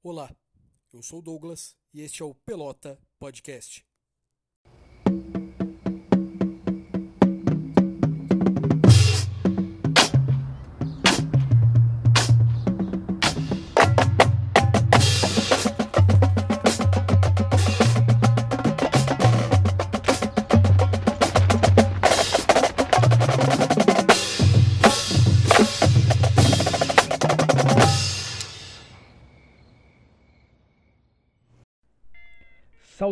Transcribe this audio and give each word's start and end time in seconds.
Olá, 0.00 0.30
eu 0.92 1.02
sou 1.02 1.20
Douglas 1.20 1.76
e 1.92 2.02
este 2.02 2.22
é 2.22 2.24
o 2.24 2.32
Pelota 2.32 2.96
Podcast. 3.18 3.87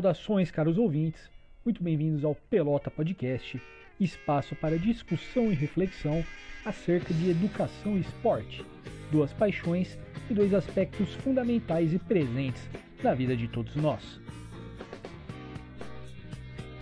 Saudações, 0.07 0.53
caros 0.53 0.79
ouvintes, 0.79 1.29
muito 1.65 1.83
bem-vindos 1.83 2.25
ao 2.25 2.33
Pelota 2.33 2.89
Podcast, 2.89 3.61
espaço 3.99 4.55
para 4.55 4.79
discussão 4.79 5.51
e 5.51 5.55
reflexão 5.55 6.25
acerca 6.65 7.13
de 7.13 7.29
educação 7.29 7.97
e 7.97 8.03
esporte, 8.03 8.65
duas 9.11 9.33
paixões 9.33 9.99
e 10.31 10.35
dois 10.35 10.55
aspectos 10.55 11.13
fundamentais 11.15 11.93
e 11.93 11.99
presentes 11.99 12.63
na 13.03 13.15
vida 13.15 13.37
de 13.37 13.49
todos 13.49 13.75
nós. 13.75 14.21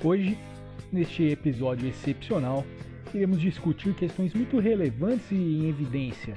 Hoje, 0.02 0.36
neste 0.92 1.22
episódio 1.22 1.88
excepcional, 1.88 2.62
iremos 3.14 3.40
discutir 3.40 3.94
questões 3.94 4.34
muito 4.34 4.58
relevantes 4.58 5.30
e 5.30 5.34
em 5.34 5.68
evidência 5.70 6.34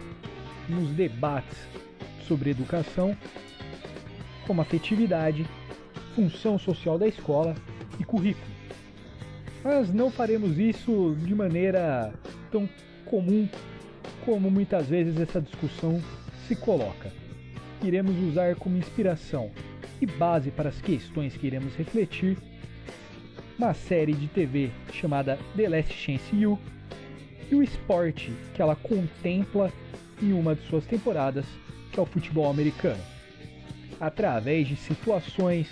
nos 0.70 0.90
debates 0.92 1.67
sobre 2.26 2.52
educação, 2.52 3.14
como 4.45 4.62
afetividade, 4.62 5.45
função 6.17 6.58
social 6.58 6.97
da 6.97 7.08
escola 7.08 7.53
e 8.00 8.03
currículo. 8.03 8.52
Mas 9.64 9.94
não 9.94 10.09
faremos 10.09 10.58
isso 10.58 11.16
de 11.23 11.36
maneira 11.36 12.11
tão 12.52 12.67
comum 13.05 13.47
como 14.25 14.50
muitas 14.50 14.88
vezes 14.88 15.19
essa 15.19 15.39
discussão 15.39 16.02
se 16.47 16.55
coloca. 16.55 17.11
Iremos 17.83 18.17
usar 18.27 18.55
como 18.55 18.80
inspiração 18.80 19.52
e 20.02 20.08
base 20.08 20.50
para 20.50 20.69
as 20.69 20.81
questões 20.81 21.38
que 21.38 21.45
iremos 21.45 21.75
refletir 21.75 22.36
uma 23.55 23.75
série 23.75 24.14
de 24.14 24.27
TV 24.27 24.72
chamada 24.92 25.38
The 25.55 25.70
Last 25.70 25.94
Chance 25.94 26.45
U 26.47 26.58
e 27.52 27.53
o 27.53 27.61
esporte 27.61 28.33
que 28.55 28.61
ela 28.61 28.75
contempla 28.75 29.72
em 30.20 30.33
uma 30.33 30.55
de 30.55 30.66
suas 30.67 30.86
temporadas, 30.86 31.45
que 31.92 31.99
é 31.99 32.02
o 32.02 32.08
futebol 32.08 32.49
americano. 32.49 33.02
Através 33.99 34.67
de 34.67 34.75
situações 34.75 35.67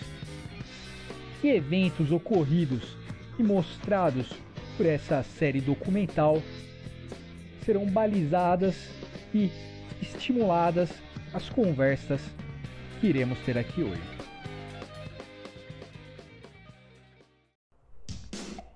e 1.44 1.50
eventos 1.50 2.12
ocorridos 2.12 2.96
e 3.38 3.44
mostrados 3.44 4.34
por 4.78 4.86
essa 4.86 5.24
série 5.24 5.62
documental 5.62 6.42
serão 7.66 7.86
balizadas 7.86 8.76
e 9.34 9.50
estimuladas 10.02 10.90
as 11.34 11.50
conversas 11.50 12.22
que 13.00 13.08
iremos 13.08 13.40
ter 13.40 13.58
aqui 13.58 13.82
hoje. 13.84 14.16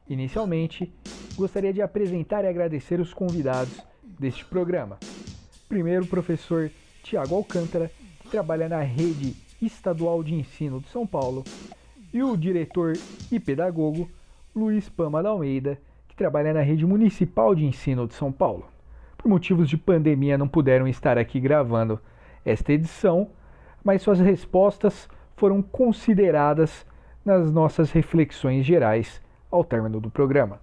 Inicialmente, 0.10 0.92
gostaria 1.36 1.72
de 1.72 1.82
apresentar 1.82 2.44
e 2.44 2.48
agradecer 2.48 3.00
os 3.00 3.14
convidados 3.14 3.80
deste 4.04 4.44
programa. 4.44 4.98
Primeiro, 5.68 6.04
o 6.04 6.08
professor 6.08 6.72
Tiago 7.04 7.36
Alcântara, 7.36 7.92
que 8.22 8.30
trabalha 8.30 8.68
na 8.68 8.82
rede 8.82 9.36
estadual 9.62 10.24
de 10.24 10.34
ensino 10.34 10.80
de 10.80 10.90
São 10.90 11.06
Paulo, 11.06 11.44
e 12.14 12.24
o 12.24 12.36
diretor 12.36 12.94
e 13.32 13.40
pedagogo 13.40 14.10
Luiz 14.56 14.90
Pama 14.90 15.22
da 15.22 15.30
Almeida, 15.30 15.80
que 16.08 16.16
trabalha 16.16 16.54
na 16.54 16.62
rede 16.62 16.86
municipal 16.86 17.54
de 17.54 17.66
ensino 17.66 18.08
de 18.08 18.14
São 18.14 18.32
Paulo. 18.32 18.66
Por 19.18 19.30
motivos 19.30 19.70
de 19.70 19.78
pandemia, 19.78 20.38
não 20.38 20.48
puderam 20.48 20.88
estar 20.88 21.18
aqui 21.18 21.40
gravando 21.40 22.00
esta 22.44 22.74
edição, 22.74 23.30
mas 23.84 24.02
suas 24.02 24.20
respostas 24.20 25.08
foram 25.36 25.62
consideradas 25.62 26.86
nas 27.24 27.52
nossas 27.52 27.92
reflexões 27.92 28.66
gerais 28.66 29.22
ao 29.52 29.64
término 29.64 30.00
do 30.00 30.10
programa. 30.10 30.60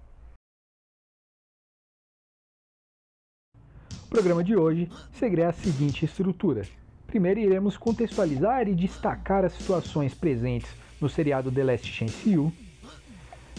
O 4.05 4.09
programa 4.09 4.43
de 4.43 4.55
hoje 4.55 4.89
seguirá 5.11 5.49
a 5.49 5.53
seguinte 5.53 6.05
estrutura. 6.05 6.63
Primeiro, 7.05 7.39
iremos 7.39 7.77
contextualizar 7.77 8.67
e 8.67 8.75
destacar 8.75 9.45
as 9.45 9.53
situações 9.53 10.13
presentes 10.13 10.69
no 10.99 11.09
seriado 11.09 11.51
The 11.51 11.63
Last 11.63 11.87
Chance 11.87 12.37
U. 12.37 12.51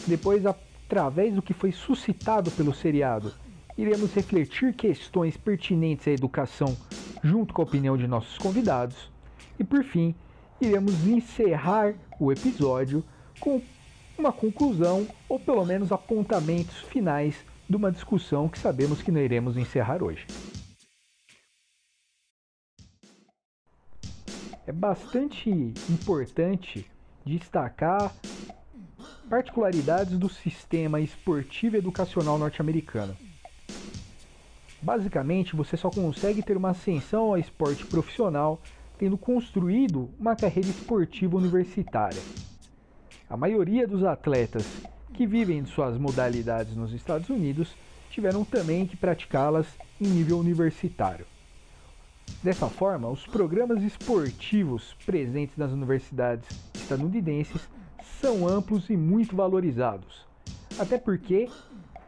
Depois, 0.06 0.44
através 0.46 1.34
do 1.34 1.42
que 1.42 1.52
foi 1.52 1.72
suscitado 1.72 2.50
pelo 2.50 2.74
seriado, 2.74 3.32
iremos 3.76 4.12
refletir 4.12 4.74
questões 4.74 5.36
pertinentes 5.36 6.08
à 6.08 6.10
educação 6.10 6.76
junto 7.22 7.54
com 7.54 7.62
a 7.62 7.64
opinião 7.64 7.96
de 7.96 8.06
nossos 8.06 8.36
convidados. 8.38 9.10
E 9.58 9.64
por 9.64 9.84
fim, 9.84 10.14
iremos 10.60 11.06
encerrar 11.06 11.94
o 12.18 12.32
episódio 12.32 13.04
com 13.38 13.62
uma 14.18 14.32
conclusão 14.32 15.06
ou 15.28 15.38
pelo 15.38 15.64
menos 15.64 15.92
apontamentos 15.92 16.78
finais 16.82 17.36
de 17.68 17.76
uma 17.76 17.92
discussão 17.92 18.48
que 18.48 18.58
sabemos 18.58 19.02
que 19.02 19.12
não 19.12 19.20
iremos 19.20 19.56
encerrar 19.56 20.02
hoje. 20.02 20.26
É 24.66 24.72
bastante 24.72 25.50
importante 25.88 26.86
destacar 27.28 28.12
particularidades 29.28 30.18
do 30.18 30.28
sistema 30.28 31.00
esportivo 31.00 31.76
educacional 31.76 32.38
norte-americano. 32.38 33.14
Basicamente, 34.80 35.54
você 35.54 35.76
só 35.76 35.90
consegue 35.90 36.40
ter 36.40 36.56
uma 36.56 36.70
ascensão 36.70 37.24
ao 37.24 37.38
esporte 37.38 37.84
profissional 37.84 38.60
tendo 38.96 39.18
construído 39.18 40.08
uma 40.18 40.34
carreira 40.34 40.68
esportiva 40.68 41.36
universitária. 41.36 42.20
A 43.28 43.36
maioria 43.36 43.86
dos 43.86 44.02
atletas 44.02 44.64
que 45.12 45.26
vivem 45.26 45.62
de 45.62 45.70
suas 45.70 45.98
modalidades 45.98 46.74
nos 46.74 46.92
Estados 46.92 47.28
Unidos 47.28 47.74
tiveram 48.10 48.44
também 48.44 48.86
que 48.86 48.96
praticá-las 48.96 49.66
em 50.00 50.06
nível 50.06 50.38
universitário. 50.38 51.26
Dessa 52.42 52.68
forma, 52.68 53.08
os 53.08 53.26
programas 53.26 53.82
esportivos 53.82 54.94
presentes 55.04 55.56
nas 55.56 55.72
universidades 55.72 56.48
estadunidenses 56.88 57.68
são 58.20 58.48
amplos 58.48 58.88
e 58.88 58.96
muito 58.96 59.36
valorizados. 59.36 60.26
Até 60.78 60.96
porque, 60.96 61.48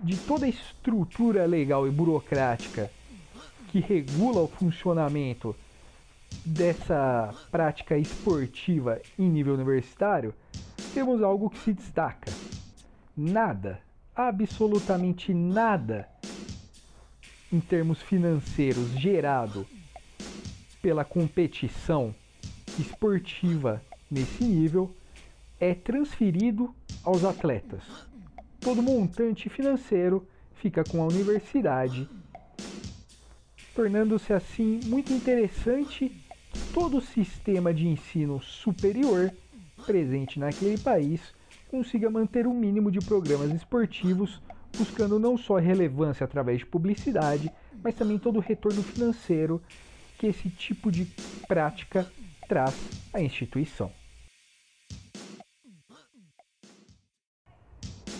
de 0.00 0.16
toda 0.16 0.46
a 0.46 0.48
estrutura 0.48 1.44
legal 1.44 1.86
e 1.86 1.90
burocrática 1.90 2.90
que 3.68 3.78
regula 3.78 4.40
o 4.40 4.48
funcionamento 4.48 5.54
dessa 6.44 7.34
prática 7.50 7.98
esportiva 7.98 9.00
em 9.18 9.28
nível 9.28 9.54
universitário, 9.54 10.34
temos 10.94 11.22
algo 11.22 11.50
que 11.50 11.58
se 11.58 11.72
destaca. 11.72 12.32
Nada, 13.16 13.80
absolutamente 14.16 15.34
nada, 15.34 16.08
em 17.52 17.60
termos 17.60 18.00
financeiros 18.00 18.90
gerado 18.98 19.66
pela 20.80 21.04
competição 21.04 22.14
esportiva 22.78 23.82
nesse 24.10 24.44
nível 24.44 24.94
é 25.60 25.74
transferido 25.74 26.74
aos 27.02 27.24
atletas. 27.24 27.82
Todo 28.60 28.82
montante 28.82 29.48
financeiro 29.48 30.26
fica 30.54 30.84
com 30.84 31.02
a 31.02 31.06
universidade, 31.06 32.08
tornando-se 33.74 34.32
assim 34.32 34.80
muito 34.84 35.12
interessante 35.12 36.12
todo 36.74 36.98
o 36.98 37.02
sistema 37.02 37.72
de 37.72 37.86
ensino 37.86 38.40
superior 38.42 39.32
presente 39.86 40.38
naquele 40.38 40.78
país 40.78 41.20
consiga 41.70 42.10
manter 42.10 42.46
o 42.46 42.50
um 42.50 42.58
mínimo 42.58 42.90
de 42.90 42.98
programas 42.98 43.52
esportivos, 43.52 44.40
buscando 44.76 45.18
não 45.18 45.38
só 45.38 45.56
relevância 45.56 46.24
através 46.24 46.58
de 46.58 46.66
publicidade, 46.66 47.50
mas 47.82 47.94
também 47.94 48.18
todo 48.18 48.36
o 48.36 48.40
retorno 48.40 48.82
financeiro 48.82 49.62
que 50.18 50.26
esse 50.26 50.50
tipo 50.50 50.90
de 50.90 51.06
prática 51.46 52.06
traz 52.48 52.74
à 53.12 53.20
instituição. 53.20 53.99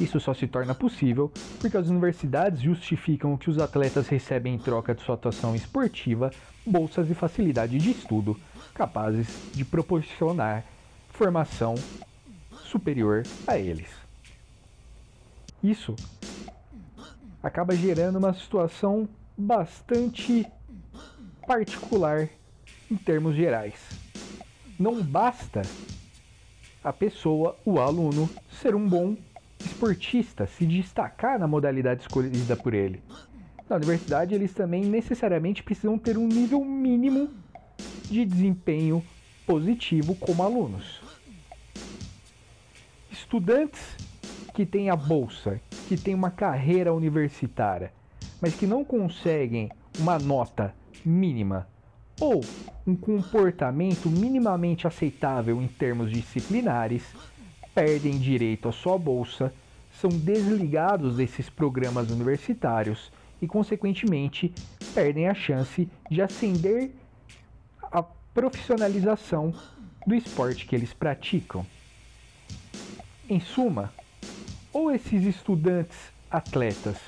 Isso 0.01 0.19
só 0.19 0.33
se 0.33 0.47
torna 0.47 0.75
possível 0.75 1.31
porque 1.61 1.77
as 1.77 1.89
universidades 1.89 2.63
justificam 2.63 3.37
que 3.37 3.51
os 3.51 3.59
atletas 3.59 4.09
recebem 4.09 4.55
em 4.55 4.59
troca 4.59 4.95
de 4.95 5.03
sua 5.03 5.15
atuação 5.15 5.55
esportiva, 5.55 6.31
bolsas 6.65 7.11
e 7.11 7.15
facilidade 7.15 7.77
de 7.77 7.91
estudo, 7.91 8.35
capazes 8.73 9.29
de 9.53 9.63
proporcionar 9.63 10.65
formação 11.11 11.75
superior 12.65 13.25
a 13.47 13.59
eles. 13.59 13.91
Isso 15.63 15.95
acaba 17.43 17.77
gerando 17.77 18.17
uma 18.17 18.33
situação 18.33 19.07
bastante 19.37 20.47
particular 21.47 22.27
em 22.91 22.97
termos 22.97 23.37
gerais. 23.37 23.75
não 24.79 25.03
basta 25.03 25.61
a 26.83 26.91
pessoa, 26.91 27.55
o 27.67 27.79
aluno, 27.79 28.31
ser 28.51 28.75
um 28.75 28.89
bom 28.89 29.15
esportista, 29.81 30.47
se 30.47 30.67
destacar 30.67 31.39
na 31.39 31.49
modalidade 31.49 32.03
escolhida 32.03 32.55
por 32.55 32.75
ele. 32.75 33.03
Na 33.67 33.77
universidade, 33.77 34.35
eles 34.35 34.53
também 34.53 34.85
necessariamente 34.85 35.63
precisam 35.63 35.97
ter 35.97 36.19
um 36.19 36.27
nível 36.27 36.63
mínimo 36.63 37.31
de 38.11 38.27
desempenho 38.27 39.03
positivo 39.47 40.15
como 40.17 40.43
alunos. 40.43 41.01
Estudantes 43.11 43.81
que 44.53 44.67
têm 44.67 44.91
a 44.91 44.97
bolsa, 44.97 45.59
que 45.89 45.97
têm 45.97 46.15
uma 46.15 46.31
carreira 46.31 46.93
universitária, 46.93 47.91
mas 48.39 48.55
que 48.55 48.67
não 48.67 48.85
conseguem 48.85 49.71
uma 49.99 50.19
nota 50.19 50.75
mínima 51.03 51.67
ou 52.21 52.45
um 52.87 52.95
comportamento 52.95 54.11
minimamente 54.11 54.87
aceitável 54.87 55.63
em 55.63 55.69
termos 55.69 56.11
disciplinares, 56.13 57.03
perdem 57.75 58.19
direito 58.19 58.69
à 58.69 58.73
sua 58.73 58.99
bolsa, 58.99 59.51
são 59.91 60.11
desligados 60.11 61.17
desses 61.17 61.51
programas 61.51 62.11
universitários 62.11 63.13
e, 63.41 63.47
consequentemente, 63.47 64.53
perdem 64.95 65.29
a 65.29 65.35
chance 65.35 65.89
de 66.11 66.23
ascender 66.23 66.91
a 67.83 68.03
profissionalização 68.03 69.53
do 70.07 70.15
esporte 70.15 70.67
que 70.67 70.75
eles 70.75 70.93
praticam. 70.93 71.67
Em 73.29 73.41
suma, 73.41 73.93
ou 74.73 74.91
esses 74.91 75.25
estudantes 75.25 76.13
atletas 76.31 76.99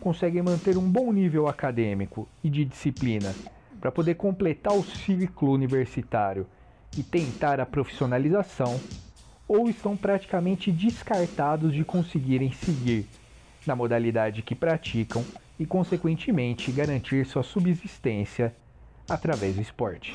conseguem 0.00 0.42
manter 0.42 0.76
um 0.76 0.88
bom 0.88 1.12
nível 1.12 1.48
acadêmico 1.48 2.28
e 2.42 2.50
de 2.50 2.64
disciplina 2.64 3.34
para 3.80 3.92
poder 3.92 4.14
completar 4.14 4.72
o 4.72 4.84
ciclo 4.84 5.52
universitário 5.52 6.46
e 6.96 7.02
tentar 7.02 7.60
a 7.60 7.66
profissionalização, 7.66 8.80
ou 9.48 9.68
estão 9.68 9.96
praticamente 9.96 10.70
descartados 10.70 11.72
de 11.72 11.82
conseguirem 11.82 12.52
seguir 12.52 13.06
na 13.66 13.74
modalidade 13.74 14.42
que 14.42 14.54
praticam 14.54 15.24
e, 15.58 15.64
consequentemente, 15.64 16.70
garantir 16.70 17.26
sua 17.26 17.42
subsistência 17.42 18.54
através 19.08 19.56
do 19.56 19.62
esporte. 19.62 20.14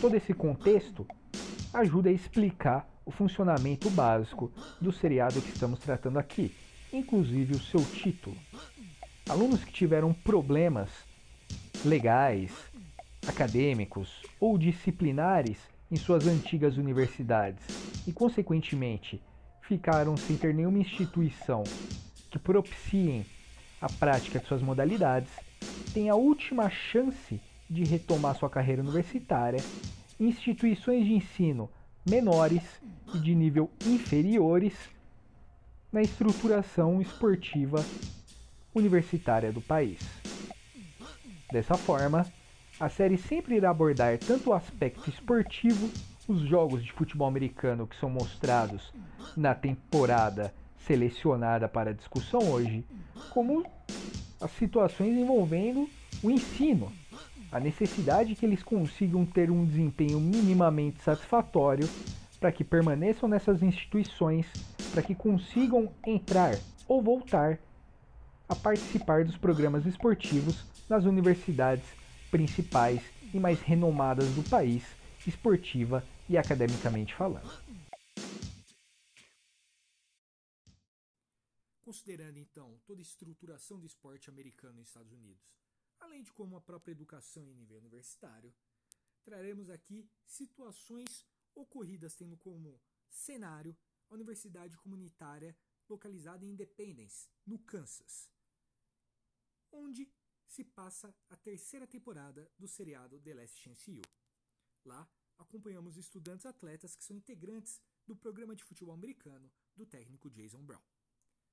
Todo 0.00 0.16
esse 0.16 0.34
contexto 0.34 1.06
ajuda 1.72 2.10
a 2.10 2.12
explicar 2.12 2.88
o 3.04 3.10
funcionamento 3.10 3.88
básico 3.90 4.52
do 4.80 4.92
seriado 4.92 5.40
que 5.40 5.50
estamos 5.50 5.78
tratando 5.78 6.18
aqui, 6.18 6.54
inclusive 6.92 7.54
o 7.54 7.60
seu 7.60 7.84
título. 7.84 8.36
Alunos 9.28 9.64
que 9.64 9.72
tiveram 9.72 10.12
problemas 10.12 10.90
legais, 11.84 12.52
acadêmicos 13.26 14.22
ou 14.40 14.58
disciplinares 14.58 15.58
em 15.90 15.96
suas 15.96 16.26
antigas 16.26 16.76
universidades 16.76 17.62
e, 18.06 18.12
consequentemente, 18.12 19.22
ficaram 19.62 20.16
sem 20.16 20.36
ter 20.36 20.54
nenhuma 20.54 20.78
instituição 20.78 21.62
que 22.30 22.38
propiciem 22.38 23.24
a 23.80 23.88
prática 23.88 24.38
de 24.38 24.46
suas 24.46 24.62
modalidades, 24.62 25.30
têm 25.92 26.08
a 26.08 26.14
última 26.14 26.70
chance 26.70 27.40
de 27.68 27.84
retomar 27.84 28.36
sua 28.36 28.50
carreira 28.50 28.82
universitária 28.82 29.62
em 30.18 30.28
instituições 30.28 31.04
de 31.04 31.14
ensino 31.14 31.70
menores 32.04 32.62
e 33.14 33.18
de 33.18 33.34
nível 33.34 33.70
inferiores 33.86 34.74
na 35.92 36.02
estruturação 36.02 37.00
esportiva 37.00 37.84
universitária 38.74 39.52
do 39.52 39.60
país. 39.60 40.00
Dessa 41.52 41.76
forma, 41.76 42.26
a 42.82 42.88
série 42.88 43.16
sempre 43.16 43.54
irá 43.54 43.70
abordar 43.70 44.18
tanto 44.18 44.50
o 44.50 44.52
aspecto 44.52 45.08
esportivo, 45.08 45.88
os 46.26 46.40
jogos 46.40 46.84
de 46.84 46.90
futebol 46.90 47.28
americano 47.28 47.86
que 47.86 47.94
são 47.94 48.10
mostrados 48.10 48.92
na 49.36 49.54
temporada 49.54 50.52
selecionada 50.78 51.68
para 51.68 51.94
discussão 51.94 52.40
hoje, 52.50 52.84
como 53.30 53.64
as 54.40 54.50
situações 54.50 55.16
envolvendo 55.16 55.88
o 56.24 56.28
ensino, 56.28 56.90
a 57.52 57.60
necessidade 57.60 58.34
que 58.34 58.44
eles 58.44 58.64
consigam 58.64 59.24
ter 59.24 59.48
um 59.48 59.64
desempenho 59.64 60.18
minimamente 60.18 61.00
satisfatório 61.02 61.88
para 62.40 62.50
que 62.50 62.64
permaneçam 62.64 63.28
nessas 63.28 63.62
instituições, 63.62 64.44
para 64.90 65.02
que 65.02 65.14
consigam 65.14 65.88
entrar 66.04 66.58
ou 66.88 67.00
voltar 67.00 67.60
a 68.48 68.56
participar 68.56 69.24
dos 69.24 69.36
programas 69.36 69.86
esportivos 69.86 70.66
nas 70.88 71.04
universidades 71.04 72.01
principais 72.32 73.02
e 73.34 73.38
mais 73.38 73.60
renomadas 73.60 74.34
do 74.34 74.42
país, 74.48 74.82
esportiva 75.26 76.02
e 76.28 76.38
academicamente 76.38 77.14
falando. 77.14 77.52
Considerando 81.82 82.38
então 82.38 82.80
toda 82.86 83.02
a 83.02 83.02
estruturação 83.02 83.78
do 83.78 83.84
esporte 83.84 84.30
americano 84.30 84.78
nos 84.78 84.88
Estados 84.88 85.12
Unidos, 85.12 85.46
além 86.00 86.22
de 86.22 86.32
como 86.32 86.56
a 86.56 86.60
própria 86.60 86.92
educação 86.92 87.50
em 87.50 87.54
nível 87.54 87.76
universitário, 87.76 88.52
traremos 89.22 89.68
aqui 89.68 90.08
situações 90.24 91.26
ocorridas 91.54 92.16
tendo 92.16 92.38
como 92.38 92.80
cenário 93.10 93.76
a 94.08 94.14
Universidade 94.14 94.74
Comunitária 94.78 95.54
localizada 95.86 96.46
em 96.46 96.52
Independence, 96.52 97.28
no 97.46 97.58
Kansas, 97.58 98.30
onde 99.70 100.10
se 100.52 100.62
passa 100.62 101.14
a 101.30 101.36
terceira 101.36 101.86
temporada 101.86 102.46
do 102.58 102.68
seriado 102.68 103.18
The 103.18 103.32
Last 103.32 103.58
Chance 103.58 103.90
U. 103.90 104.02
Lá, 104.84 105.10
acompanhamos 105.38 105.96
estudantes 105.96 106.44
atletas 106.44 106.94
que 106.94 107.02
são 107.02 107.16
integrantes 107.16 107.80
do 108.06 108.14
programa 108.14 108.54
de 108.54 108.62
futebol 108.62 108.92
americano 108.92 109.50
do 109.74 109.86
técnico 109.86 110.28
Jason 110.28 110.62
Brown. 110.62 110.82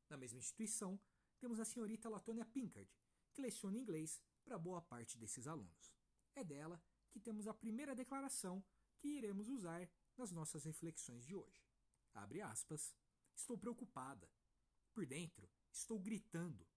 Na 0.10 0.18
mesma 0.18 0.40
instituição, 0.40 1.00
temos 1.40 1.62
a 1.62 1.66
senhorita 1.66 2.10
Latonia 2.10 2.44
Pinkard, 2.44 2.92
que 3.32 3.42
leciona 3.42 3.78
inglês 3.78 4.22
para 4.44 4.60
boa 4.60 4.82
parte 4.82 5.18
desses 5.18 5.48
alunos. 5.48 5.94
É 6.36 6.44
dela 6.44 6.84
que 7.10 7.22
temos 7.22 7.48
a 7.48 7.54
primeira 7.54 7.96
declaração 7.96 8.62
que 8.98 9.08
iremos 9.08 9.48
usar 9.48 9.90
nas 10.18 10.30
nossas 10.30 10.66
reflexões 10.66 11.26
de 11.26 11.34
hoje. 11.34 11.66
Abre 12.14 12.42
aspas. 12.42 12.94
Estou 13.34 13.58
preocupada. 13.58 14.30
Por 14.92 15.06
dentro, 15.06 15.50
estou 15.72 15.98
gritando 15.98 16.68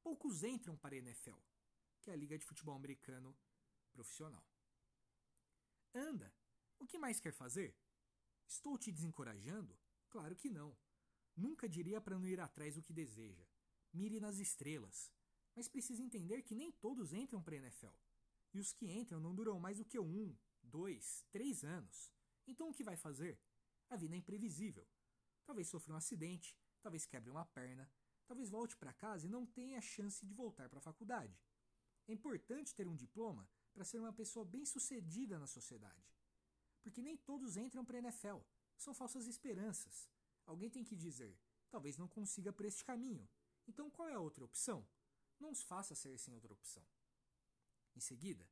poucos 0.00 0.42
entram 0.42 0.76
para 0.76 0.94
a 0.94 0.98
NFL, 0.98 1.38
que 2.02 2.10
é 2.10 2.14
a 2.14 2.16
Liga 2.16 2.36
de 2.36 2.44
Futebol 2.44 2.74
Americano 2.74 3.34
Profissional. 3.92 4.44
Anda, 5.94 6.34
o 6.80 6.86
que 6.86 6.98
mais 6.98 7.20
quer 7.20 7.32
fazer? 7.32 7.76
Estou 8.46 8.76
te 8.76 8.90
desencorajando? 8.90 9.78
Claro 10.10 10.34
que 10.34 10.50
não. 10.50 10.76
Nunca 11.36 11.68
diria 11.68 12.00
para 12.00 12.18
não 12.18 12.26
ir 12.26 12.40
atrás 12.40 12.74
do 12.74 12.82
que 12.82 12.92
deseja. 12.92 13.46
Mire 13.92 14.18
nas 14.18 14.38
estrelas. 14.38 15.12
Mas 15.54 15.68
precisa 15.68 16.02
entender 16.02 16.42
que 16.42 16.54
nem 16.56 16.72
todos 16.72 17.12
entram 17.12 17.40
para 17.40 17.54
a 17.54 17.58
NFL. 17.58 17.94
E 18.52 18.58
os 18.58 18.72
que 18.72 18.90
entram 18.90 19.20
não 19.20 19.34
duram 19.34 19.60
mais 19.60 19.78
do 19.78 19.84
que 19.84 19.98
um, 19.98 20.36
dois, 20.60 21.24
três 21.30 21.62
anos. 21.62 22.12
Então 22.46 22.68
o 22.68 22.74
que 22.74 22.82
vai 22.82 22.96
fazer? 22.96 23.40
A 23.88 23.96
vida 23.96 24.14
é 24.14 24.18
imprevisível. 24.18 24.86
Talvez 25.44 25.68
sofra 25.68 25.92
um 25.92 25.96
acidente, 25.96 26.56
talvez 26.80 27.06
quebre 27.06 27.30
uma 27.30 27.44
perna, 27.44 27.90
talvez 28.26 28.50
volte 28.50 28.76
para 28.76 28.92
casa 28.92 29.26
e 29.26 29.30
não 29.30 29.46
tenha 29.46 29.78
a 29.78 29.82
chance 29.82 30.24
de 30.26 30.34
voltar 30.34 30.68
para 30.68 30.78
a 30.78 30.82
faculdade. 30.82 31.38
É 32.08 32.12
importante 32.12 32.74
ter 32.74 32.88
um 32.88 32.96
diploma 32.96 33.48
para 33.72 33.84
ser 33.84 33.98
uma 33.98 34.12
pessoa 34.12 34.44
bem-sucedida 34.44 35.38
na 35.38 35.46
sociedade. 35.46 36.12
Porque 36.82 37.00
nem 37.00 37.16
todos 37.16 37.56
entram 37.56 37.84
para 37.84 37.98
a 37.98 38.00
NFL. 38.00 38.38
São 38.76 38.92
falsas 38.92 39.26
esperanças. 39.26 40.10
Alguém 40.44 40.68
tem 40.68 40.84
que 40.84 40.96
dizer: 40.96 41.38
talvez 41.70 41.96
não 41.96 42.08
consiga 42.08 42.52
por 42.52 42.66
este 42.66 42.84
caminho. 42.84 43.28
Então 43.66 43.90
qual 43.90 44.08
é 44.08 44.14
a 44.14 44.20
outra 44.20 44.44
opção? 44.44 44.86
Não 45.38 45.50
os 45.50 45.62
faça 45.62 45.94
ser 45.94 46.18
sem 46.18 46.34
outra 46.34 46.52
opção. 46.52 46.84
Em 47.94 48.00
seguida, 48.00 48.48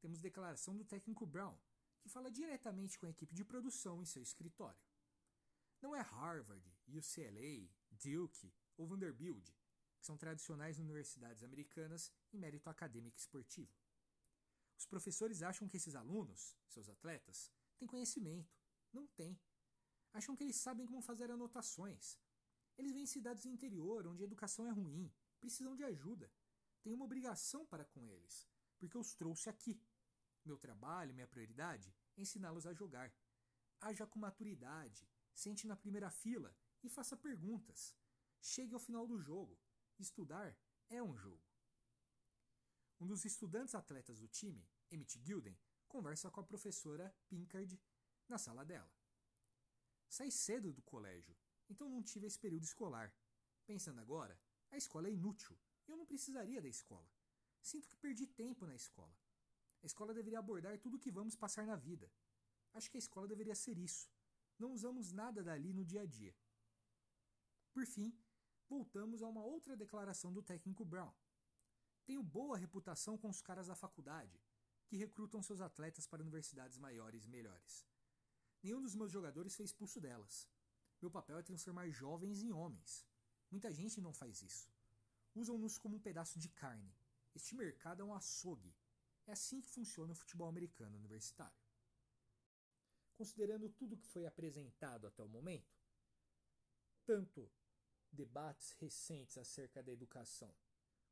temos 0.00 0.20
declaração 0.20 0.76
do 0.76 0.84
técnico 0.84 1.26
Brown, 1.26 1.56
que 2.00 2.08
fala 2.08 2.30
diretamente 2.30 2.98
com 2.98 3.06
a 3.06 3.10
equipe 3.10 3.34
de 3.34 3.44
produção 3.44 4.02
em 4.02 4.06
seu 4.06 4.22
escritório. 4.22 4.80
Não 5.80 5.94
é 5.94 6.00
Harvard, 6.00 6.64
UCLA, 6.88 7.68
Duke 7.90 8.52
ou 8.76 8.86
Vanderbilt, 8.86 9.50
que 10.00 10.06
são 10.06 10.16
tradicionais 10.16 10.78
universidades 10.78 11.42
americanas 11.42 12.10
em 12.32 12.38
mérito 12.38 12.70
acadêmico 12.70 13.18
e 13.18 13.20
esportivo. 13.20 13.72
Os 14.76 14.86
professores 14.86 15.42
acham 15.42 15.68
que 15.68 15.76
esses 15.76 15.94
alunos, 15.94 16.56
seus 16.66 16.88
atletas, 16.88 17.52
têm 17.78 17.86
conhecimento. 17.86 18.58
Não 18.90 19.06
têm. 19.08 19.38
Acham 20.12 20.34
que 20.34 20.42
eles 20.42 20.56
sabem 20.56 20.86
como 20.86 21.02
fazer 21.02 21.30
anotações. 21.30 22.18
Eles 22.78 22.92
vêm 22.92 23.02
em 23.02 23.06
cidades 23.06 23.42
do 23.42 23.50
interior, 23.50 24.06
onde 24.06 24.22
a 24.22 24.26
educação 24.26 24.66
é 24.66 24.70
ruim, 24.70 25.12
precisam 25.38 25.76
de 25.76 25.84
ajuda. 25.84 26.32
Tenho 26.82 26.96
uma 26.96 27.04
obrigação 27.04 27.66
para 27.66 27.84
com 27.84 28.08
eles, 28.08 28.48
porque 28.78 28.96
os 28.96 29.14
trouxe 29.14 29.50
aqui. 29.50 29.78
Meu 30.44 30.56
trabalho, 30.56 31.12
minha 31.12 31.28
prioridade 31.28 31.94
é 32.16 32.22
ensiná-los 32.22 32.66
a 32.66 32.72
jogar. 32.72 33.12
Haja 33.82 34.06
com 34.06 34.18
maturidade, 34.18 35.06
sente 35.34 35.66
na 35.66 35.76
primeira 35.76 36.10
fila 36.10 36.56
e 36.82 36.88
faça 36.88 37.16
perguntas. 37.16 37.94
Chegue 38.40 38.72
ao 38.72 38.80
final 38.80 39.06
do 39.06 39.18
jogo. 39.18 39.58
Estudar 40.00 40.56
é 40.88 41.02
um 41.02 41.14
jogo. 41.14 41.46
um 42.98 43.06
dos 43.06 43.26
estudantes 43.26 43.74
atletas 43.74 44.18
do 44.18 44.26
time, 44.28 44.66
Emmett 44.90 45.18
Gilden, 45.18 45.58
conversa 45.86 46.30
com 46.30 46.40
a 46.40 46.44
professora 46.44 47.14
Pinkard 47.28 47.78
na 48.26 48.38
sala 48.38 48.64
dela. 48.64 48.90
Saí 50.08 50.30
cedo 50.32 50.72
do 50.72 50.82
colégio, 50.82 51.36
então 51.68 51.88
não 51.88 52.02
tive 52.02 52.26
esse 52.26 52.38
período 52.38 52.62
escolar. 52.62 53.14
Pensando 53.66 54.00
agora, 54.00 54.40
a 54.70 54.76
escola 54.78 55.06
é 55.06 55.12
inútil 55.12 55.58
e 55.86 55.90
eu 55.90 55.98
não 55.98 56.06
precisaria 56.06 56.62
da 56.62 56.68
escola. 56.68 57.10
Sinto 57.60 57.86
que 57.86 57.96
perdi 57.96 58.26
tempo 58.26 58.66
na 58.66 58.74
escola. 58.74 59.14
A 59.82 59.86
escola 59.86 60.14
deveria 60.14 60.38
abordar 60.38 60.78
tudo 60.78 60.96
o 60.96 60.98
que 60.98 61.10
vamos 61.10 61.36
passar 61.36 61.66
na 61.66 61.76
vida. 61.76 62.10
Acho 62.72 62.90
que 62.90 62.96
a 62.96 63.04
escola 63.04 63.28
deveria 63.28 63.54
ser 63.54 63.76
isso. 63.76 64.10
Não 64.58 64.72
usamos 64.72 65.12
nada 65.12 65.42
dali 65.42 65.74
no 65.74 65.84
dia 65.84 66.02
a 66.02 66.06
dia. 66.06 66.34
Por 67.72 67.86
fim, 67.86 68.18
voltamos 68.70 69.20
a 69.20 69.26
uma 69.26 69.42
outra 69.42 69.76
declaração 69.76 70.32
do 70.32 70.42
técnico 70.42 70.84
Brown. 70.84 71.12
Tenho 72.06 72.22
boa 72.22 72.56
reputação 72.56 73.18
com 73.18 73.28
os 73.28 73.42
caras 73.42 73.66
da 73.66 73.74
faculdade, 73.74 74.40
que 74.86 74.96
recrutam 74.96 75.42
seus 75.42 75.60
atletas 75.60 76.06
para 76.06 76.22
universidades 76.22 76.78
maiores 76.78 77.24
e 77.24 77.28
melhores. 77.28 77.84
Nenhum 78.62 78.80
dos 78.80 78.94
meus 78.94 79.10
jogadores 79.10 79.56
foi 79.56 79.64
expulso 79.64 80.00
delas. 80.00 80.48
Meu 81.02 81.10
papel 81.10 81.38
é 81.38 81.42
transformar 81.42 81.88
jovens 81.90 82.42
em 82.42 82.52
homens. 82.52 83.04
Muita 83.50 83.72
gente 83.72 84.00
não 84.00 84.12
faz 84.12 84.40
isso. 84.42 84.72
Usam-nos 85.34 85.76
como 85.76 85.96
um 85.96 86.00
pedaço 86.00 86.38
de 86.38 86.48
carne. 86.48 86.94
Este 87.34 87.56
mercado 87.56 88.02
é 88.02 88.04
um 88.04 88.14
açougue. 88.14 88.72
É 89.26 89.32
assim 89.32 89.60
que 89.60 89.68
funciona 89.68 90.12
o 90.12 90.16
futebol 90.16 90.48
americano 90.48 90.96
universitário. 90.96 91.58
Considerando 93.16 93.68
tudo 93.68 93.96
que 93.96 94.06
foi 94.06 94.26
apresentado 94.26 95.06
até 95.06 95.22
o 95.22 95.28
momento, 95.28 95.76
tanto 97.04 97.50
debates 98.12 98.72
recentes 98.72 99.38
acerca 99.38 99.82
da 99.82 99.92
educação, 99.92 100.54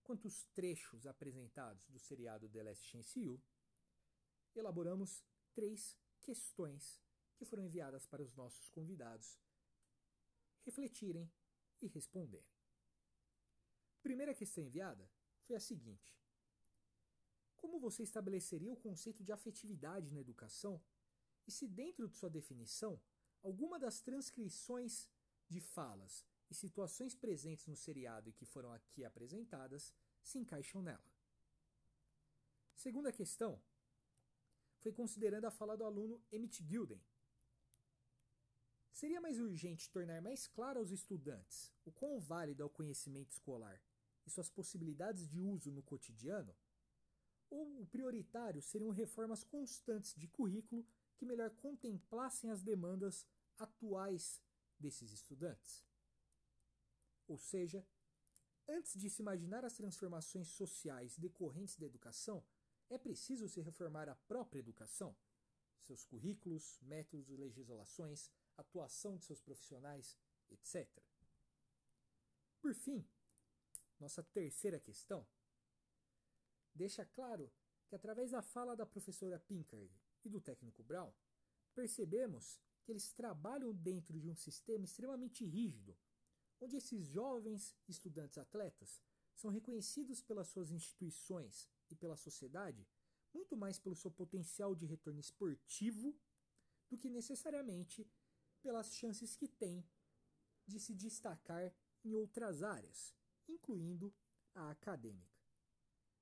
quanto 0.03 0.27
os 0.27 0.45
trechos 0.55 1.07
apresentados 1.07 1.89
do 1.89 1.99
seriado 1.99 2.49
The 2.49 2.63
Last 2.63 2.85
Chance 2.87 3.21
U, 3.27 3.41
elaboramos 4.55 5.25
três 5.55 5.97
questões 6.21 7.01
que 7.37 7.45
foram 7.45 7.65
enviadas 7.65 8.07
para 8.07 8.23
os 8.23 8.35
nossos 8.35 8.69
convidados 8.69 9.39
refletirem 10.63 11.31
e 11.81 11.87
responderem. 11.87 12.47
Primeira 14.03 14.35
questão 14.35 14.65
enviada 14.65 15.11
foi 15.45 15.57
a 15.57 15.61
seguinte: 15.61 16.19
Como 17.57 17.79
você 17.79 18.03
estabeleceria 18.03 18.73
o 18.73 18.77
conceito 18.77 19.23
de 19.23 19.33
afetividade 19.33 20.11
na 20.11 20.21
educação? 20.21 20.83
E 21.47 21.51
se, 21.51 21.67
dentro 21.67 22.07
de 22.07 22.15
sua 22.15 22.29
definição, 22.29 23.01
alguma 23.41 23.79
das 23.79 24.03
transcrições 24.03 25.09
de 25.49 25.61
falas 25.61 26.27
e 26.51 26.55
situações 26.55 27.15
presentes 27.15 27.67
no 27.67 27.77
seriado 27.77 28.29
e 28.29 28.33
que 28.33 28.47
foram 28.47 28.73
aqui 28.73 29.05
apresentadas 29.05 29.93
se 30.23 30.39
encaixam 30.39 30.83
nela? 30.83 31.13
Segunda 32.75 33.13
questão 33.13 33.61
foi 34.81 34.93
considerando 34.93 35.45
a 35.45 35.51
fala 35.51 35.77
do 35.77 35.85
aluno 35.85 36.23
Emmett 36.31 36.65
Gilden. 36.65 37.03
Seria 38.93 39.21
mais 39.21 39.39
urgente 39.39 39.91
tornar 39.91 40.21
mais 40.21 40.47
claro 40.47 40.79
aos 40.79 40.91
estudantes 40.91 41.73
o 41.85 41.93
quão 41.93 42.19
válido 42.19 42.63
é 42.63 42.67
o 42.67 42.71
conhecimento 42.71 43.33
escolar 43.33 43.81
e 44.27 44.31
suas 44.31 44.51
possibilidades 44.51 45.29
de 45.29 45.41
uso 45.41 45.71
no 45.71 45.83
cotidiano? 45.83 46.55
Ou 47.51 47.81
o 47.81 47.87
prioritário 47.87 48.61
seriam 48.61 48.91
reformas 48.91 49.43
constantes 49.43 50.15
de 50.15 50.29
currículo 50.29 50.87
que 51.17 51.25
melhor 51.25 51.51
contemplassem 51.51 52.51
as 52.51 52.63
demandas 52.63 53.27
atuais 53.57 54.43
desses 54.79 55.13
estudantes? 55.13 55.88
Ou 57.29 57.39
seja, 57.39 57.87
antes 58.67 58.99
de 58.99 59.09
se 59.09 59.23
imaginar 59.23 59.65
as 59.65 59.75
transformações 59.75 60.49
sociais 60.49 61.17
decorrentes 61.17 61.77
da 61.77 61.87
educação, 61.87 62.45
é 62.91 62.99
preciso 62.99 63.49
se 63.49 63.61
reformar 63.61 64.09
a 64.09 64.17
própria 64.17 64.61
educação, 64.61 65.15
seus 65.79 66.05
currículos, 66.05 66.81
métodos, 66.83 67.39
legislações, 67.39 68.31
atuação 68.57 69.17
de 69.17 69.25
seus 69.25 69.41
profissionais, 69.43 70.17
etc. 70.51 70.89
Por 72.61 72.75
fim, 72.75 73.07
nossa 74.01 74.23
terceira 74.23 74.81
questão 74.81 75.27
deixa 76.75 77.05
claro 77.05 77.53
que, 77.89 77.95
através 77.95 78.31
da 78.31 78.41
fala 78.41 78.77
da 78.77 78.87
professora 78.87 79.39
Pinkard 79.39 79.93
e 80.25 80.29
do 80.29 80.41
técnico 80.41 80.83
Brown, 80.83 81.13
percebemos 81.75 82.59
que 82.85 82.93
eles 82.93 83.13
trabalham 83.13 83.75
dentro 83.75 84.19
de 84.19 84.31
um 84.31 84.35
sistema 84.35 84.85
extremamente 84.85 85.45
rígido, 85.45 85.97
onde 86.61 86.77
esses 86.77 87.07
jovens 87.07 87.77
estudantes 87.89 88.39
atletas 88.39 89.01
são 89.35 89.51
reconhecidos 89.51 90.21
pelas 90.23 90.49
suas 90.49 90.71
instituições 90.71 91.69
e 91.91 91.95
pela 91.95 92.17
sociedade 92.17 92.87
muito 93.33 93.57
mais 93.57 93.79
pelo 93.79 93.95
seu 93.95 94.11
potencial 94.11 94.75
de 94.75 94.87
retorno 94.87 95.21
esportivo 95.21 96.15
do 96.89 96.99
que 96.99 97.09
necessariamente 97.09 98.07
pelas 98.61 98.95
chances 98.95 99.37
que 99.37 99.47
têm 99.47 99.85
de 100.67 100.81
se 100.81 100.95
destacar 100.95 101.73
em 102.05 102.15
outras 102.15 102.63
áreas, 102.63 103.15
incluindo 103.47 104.15
a 104.55 104.71
acadêmica. 104.71 105.39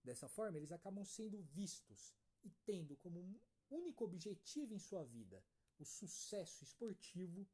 Dessa 0.03 0.29
forma, 0.29 0.57
eles 0.57 0.71
acabam 0.71 1.05
sendo 1.05 1.43
vistos 1.43 2.15
e 2.45 2.51
tendo 2.65 2.97
como 2.97 3.41
único 3.71 4.05
objetivo 4.05 4.75
em 4.75 4.79
sua 4.79 5.05
vida 5.05 5.45
o 5.79 5.85
sucesso 5.85 6.63
esportivo 6.63 7.47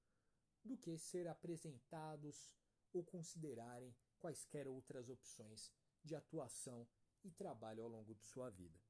do 0.65 0.77
que 0.77 0.97
ser 0.99 1.27
apresentados 1.27 2.55
ou 2.93 3.05
considerarem 3.05 3.95
quaisquer 4.19 4.67
outras 4.69 5.09
opções 5.09 5.73
de 6.05 6.15
atuação 6.15 6.87
e 7.25 7.31
trabalho 7.31 7.83
ao 7.83 7.89
longo 7.89 8.15
de 8.15 8.25
sua 8.25 8.51
vida. 8.51 8.81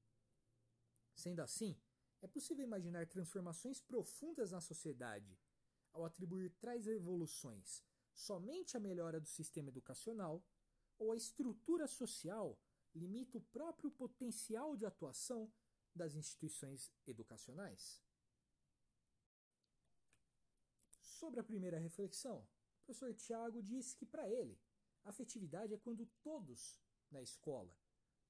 Sendo 1.14 1.40
assim, 1.40 1.78
é 2.20 2.26
possível 2.26 2.64
imaginar 2.64 3.06
transformações 3.06 3.80
profundas 3.80 4.52
na 4.52 4.60
sociedade 4.60 5.38
ao 5.92 6.04
atribuir 6.04 6.50
tais 6.60 6.86
evoluções 6.86 7.82
somente 8.14 8.76
à 8.76 8.80
melhora 8.80 9.20
do 9.20 9.28
sistema 9.28 9.68
educacional 9.68 10.44
ou 10.98 11.12
a 11.12 11.16
estrutura 11.16 11.86
social 11.86 12.58
limita 12.94 13.38
o 13.38 13.40
próprio 13.40 13.90
potencial 13.90 14.76
de 14.76 14.84
atuação 14.84 15.52
das 15.94 16.14
instituições 16.14 16.92
educacionais? 17.06 18.00
Sobre 21.00 21.40
a 21.40 21.44
primeira 21.44 21.78
reflexão, 21.78 22.46
o 22.82 22.84
professor 22.84 23.14
Tiago 23.14 23.62
diz 23.62 23.94
que, 23.94 24.04
para 24.04 24.28
ele, 24.28 24.58
afetividade 25.04 25.72
é 25.72 25.78
quando 25.78 26.04
todos 26.20 26.80
na 27.10 27.22
escola 27.22 27.72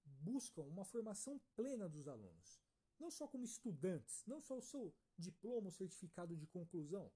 buscam 0.04 0.62
uma 0.62 0.85
formação 0.85 1.40
plena 1.56 1.88
dos 1.88 2.06
alunos, 2.06 2.61
não 2.99 3.11
só 3.11 3.26
como 3.26 3.44
estudantes, 3.44 4.23
não 4.26 4.40
só 4.42 4.59
o 4.59 4.62
seu 4.62 4.94
diploma 5.16 5.66
ou 5.66 5.73
certificado 5.73 6.37
de 6.37 6.47
conclusão, 6.47 7.11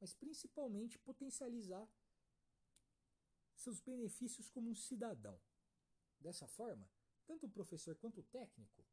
mas 0.00 0.14
principalmente 0.14 0.98
potencializar 0.98 1.88
seus 3.54 3.80
benefícios 3.80 4.50
como 4.50 4.70
um 4.70 4.74
cidadão. 4.74 5.40
Dessa 6.18 6.48
forma, 6.48 6.90
tanto 7.24 7.46
o 7.46 7.50
professor 7.50 7.94
quanto 7.96 8.20
o 8.20 8.24
técnico 8.24 8.84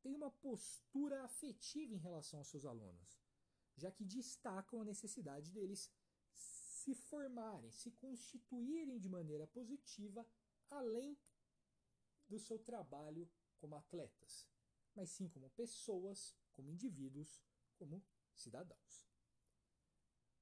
têm 0.00 0.14
uma 0.14 0.30
postura 0.30 1.22
afetiva 1.22 1.92
em 1.94 1.98
relação 1.98 2.38
aos 2.38 2.48
seus 2.48 2.64
alunos, 2.64 3.20
já 3.76 3.90
que 3.90 4.04
destacam 4.04 4.80
a 4.80 4.84
necessidade 4.84 5.50
deles 5.50 5.90
se 6.82 6.94
formarem, 6.94 7.70
se 7.70 7.92
constituírem 7.92 8.98
de 8.98 9.08
maneira 9.08 9.46
positiva, 9.46 10.26
além 10.68 11.16
do 12.28 12.38
seu 12.40 12.58
trabalho 12.58 13.30
como 13.58 13.76
atletas, 13.76 14.48
mas 14.96 15.10
sim 15.10 15.28
como 15.28 15.48
pessoas, 15.50 16.36
como 16.52 16.70
indivíduos, 16.70 17.40
como 17.76 18.04
cidadãos. 18.34 19.08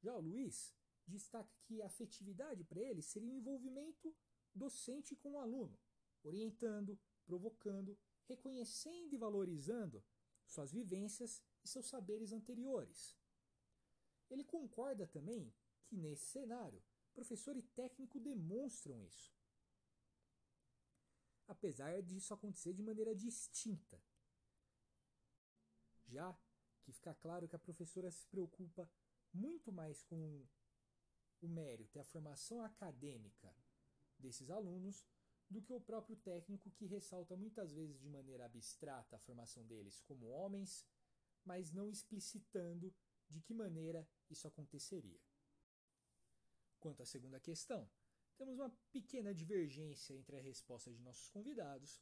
Já 0.01 0.15
o 0.17 0.21
Luiz 0.21 0.75
destaca 1.07 1.55
que 1.65 1.83
a 1.83 1.87
afetividade 1.87 2.65
para 2.65 2.81
ele 2.81 3.03
seria 3.03 3.31
o 3.31 3.37
envolvimento 3.37 4.17
docente 4.55 5.15
com 5.15 5.33
o 5.33 5.39
aluno, 5.39 5.79
orientando, 6.23 6.99
provocando, 7.27 7.99
reconhecendo 8.25 9.13
e 9.13 9.19
valorizando 9.19 10.03
suas 10.47 10.73
vivências 10.73 11.43
e 11.63 11.69
seus 11.69 11.87
saberes 11.87 12.33
anteriores. 12.33 13.15
Ele 14.31 14.45
concorda 14.45 15.07
também 15.07 15.53
que, 15.91 15.97
nesse 15.97 16.27
cenário, 16.27 16.83
professor 17.13 17.57
e 17.57 17.63
técnico 17.63 18.21
demonstram 18.21 19.03
isso 19.05 19.35
apesar 21.51 22.01
disso 22.01 22.33
acontecer 22.33 22.73
de 22.73 22.83
maneira 22.83 23.15
distinta. 23.15 24.01
Já 26.07 26.33
que 26.83 26.93
fica 26.93 27.13
claro 27.15 27.49
que 27.49 27.57
a 27.57 27.59
professora 27.59 28.11
se 28.11 28.25
preocupa 28.29 28.89
muito 29.33 29.73
mais 29.73 30.03
com 30.03 30.47
o 31.43 31.49
mérito 31.49 31.99
e 31.99 32.01
a 32.01 32.05
formação 32.05 32.63
acadêmica 32.63 33.53
desses 34.19 34.49
alunos 34.49 35.05
do 35.49 35.61
que 35.61 35.73
o 35.73 35.81
próprio 35.81 36.17
técnico 36.17 36.71
que 36.71 36.87
ressalta 36.87 37.37
muitas 37.37 37.73
vezes 37.73 37.99
de 38.01 38.09
maneira 38.09 38.45
abstrata 38.45 39.17
a 39.17 39.21
formação 39.21 39.67
deles 39.67 40.01
como 40.03 40.29
homens, 40.29 40.87
mas 41.45 41.73
não 41.73 41.91
explicitando 41.91 42.95
de 43.29 43.41
que 43.41 43.53
maneira 43.53 44.09
isso 44.29 44.47
aconteceria. 44.47 45.21
Quanto 46.81 47.03
à 47.03 47.07
segunda 47.07 47.39
questão, 47.39 47.89
temos 48.37 48.59
uma 48.59 48.71
pequena 48.91 49.35
divergência 49.35 50.15
entre 50.15 50.37
a 50.37 50.41
resposta 50.41 50.91
de 50.91 51.01
nossos 51.03 51.29
convidados, 51.29 52.01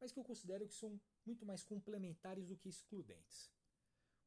mas 0.00 0.12
que 0.12 0.18
eu 0.18 0.24
considero 0.24 0.66
que 0.66 0.74
são 0.74 1.00
muito 1.26 1.44
mais 1.44 1.64
complementares 1.64 2.46
do 2.46 2.56
que 2.56 2.68
excludentes. 2.68 3.50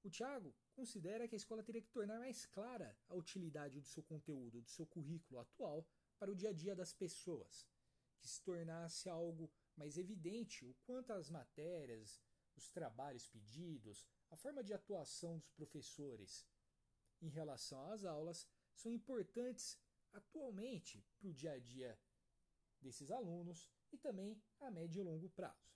O 0.03 0.09
Tiago 0.09 0.53
considera 0.73 1.27
que 1.27 1.35
a 1.35 1.37
escola 1.37 1.63
teria 1.63 1.81
que 1.81 1.89
tornar 1.89 2.19
mais 2.19 2.45
clara 2.45 2.95
a 3.07 3.15
utilidade 3.15 3.79
do 3.79 3.87
seu 3.87 4.03
conteúdo, 4.03 4.61
do 4.61 4.69
seu 4.69 4.85
currículo 4.85 5.39
atual 5.39 5.87
para 6.19 6.29
o 6.29 6.35
dia 6.35 6.49
a 6.49 6.53
dia 6.53 6.75
das 6.75 6.93
pessoas, 6.93 7.65
que 8.19 8.27
se 8.27 8.41
tornasse 8.43 9.09
algo 9.09 9.49
mais 9.75 9.97
evidente 9.97 10.65
o 10.65 10.75
quanto 10.85 11.11
as 11.13 11.29
matérias, 11.29 12.21
os 12.55 12.69
trabalhos 12.69 13.27
pedidos, 13.27 14.05
a 14.29 14.35
forma 14.35 14.63
de 14.63 14.73
atuação 14.73 15.39
dos 15.39 15.51
professores 15.51 16.45
em 17.21 17.29
relação 17.29 17.81
às 17.91 18.03
aulas 18.03 18.47
são 18.75 18.91
importantes 18.91 19.79
atualmente 20.15 21.03
para 21.19 21.27
o 21.27 21.33
dia 21.33 21.51
a 21.53 21.59
dia 21.59 21.99
desses 22.81 23.11
alunos 23.11 23.69
e 23.91 23.97
também 23.97 24.41
a 24.59 24.71
médio 24.71 25.01
e 25.01 25.03
longo 25.03 25.29
prazo. 25.29 25.75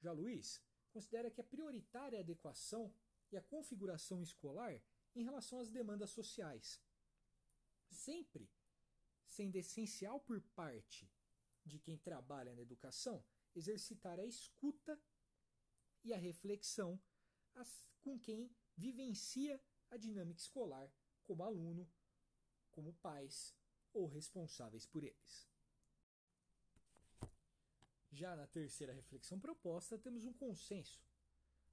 Já 0.00 0.12
Luiz 0.12 0.62
considera 0.90 1.30
que 1.30 1.40
é 1.40 1.44
prioritária 1.44 2.18
a 2.18 2.22
adequação 2.22 2.94
e 3.30 3.36
a 3.36 3.42
configuração 3.42 4.22
escolar 4.22 4.80
em 5.14 5.22
relação 5.22 5.58
às 5.58 5.70
demandas 5.70 6.10
sociais, 6.10 6.80
sempre 7.90 8.50
sendo 9.26 9.56
essencial 9.56 10.20
por 10.20 10.40
parte 10.54 11.10
de 11.64 11.78
quem 11.78 11.98
trabalha 11.98 12.54
na 12.54 12.62
educação 12.62 13.24
exercitar 13.54 14.18
a 14.18 14.24
escuta 14.24 14.98
e 16.04 16.12
a 16.12 16.16
reflexão 16.16 17.00
com 18.00 18.18
quem 18.18 18.50
vivencia 18.76 19.60
a 19.90 19.96
dinâmica 19.96 20.40
escolar 20.40 20.90
como 21.24 21.42
aluno, 21.42 21.90
como 22.70 22.94
pais 22.94 23.57
ou 23.92 24.06
responsáveis 24.06 24.86
por 24.86 25.04
eles. 25.04 25.48
Já 28.10 28.34
na 28.34 28.46
terceira 28.46 28.92
reflexão 28.92 29.38
proposta, 29.38 29.98
temos 29.98 30.24
um 30.24 30.32
consenso. 30.32 31.00